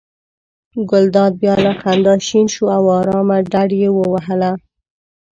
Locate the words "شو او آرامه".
2.53-3.37